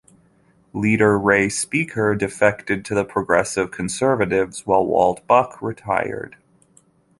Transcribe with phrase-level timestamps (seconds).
[0.73, 6.37] Leader Ray Speaker defected to the Progressive Conservatives, while Walt Buck retired.